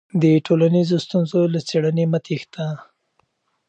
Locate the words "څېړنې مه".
1.67-2.19